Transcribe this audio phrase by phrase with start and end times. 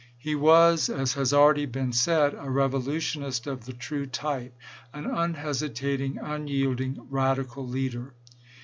[0.17, 4.57] He was, as has already been said, a revolutionist of the true type—
[4.95, 8.15] an un hesitating, unyielding, radical leader.